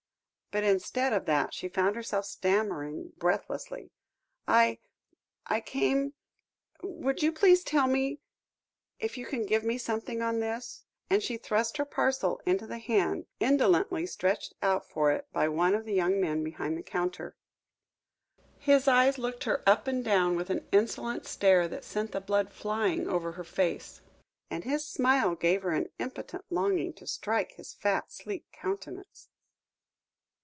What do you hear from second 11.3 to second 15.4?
thrust her parcel into the hand indolently stretched out for it,